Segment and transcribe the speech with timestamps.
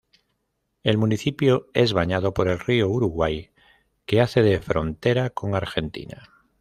[0.81, 3.51] El municipio es bañado por el río Uruguay,
[4.07, 6.27] que hace de frontera con Argentina.